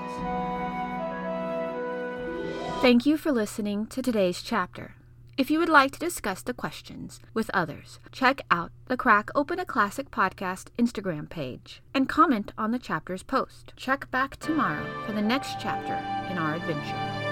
Thank 2.81 3.07
you 3.07 3.17
for 3.17 3.31
listening 3.31 3.87
to 3.87 4.03
today's 4.03 4.43
chapter. 4.43 4.96
If 5.37 5.51
you 5.51 5.59
would 5.59 5.69
like 5.69 5.91
to 5.91 5.99
discuss 5.99 6.41
the 6.41 6.53
questions 6.55 7.19
with 7.35 7.51
others, 7.53 7.99
check 8.11 8.41
out 8.49 8.71
the 8.87 8.97
Crack 8.97 9.29
Open 9.35 9.59
a 9.59 9.65
Classic 9.65 10.09
podcast 10.09 10.69
Instagram 10.79 11.29
page 11.29 11.83
and 11.93 12.09
comment 12.09 12.53
on 12.57 12.71
the 12.71 12.79
chapter's 12.79 13.21
post. 13.21 13.71
Check 13.75 14.09
back 14.09 14.37
tomorrow 14.37 14.83
for 15.05 15.11
the 15.11 15.21
next 15.21 15.59
chapter 15.59 15.93
in 16.31 16.39
our 16.39 16.55
adventure. 16.55 17.26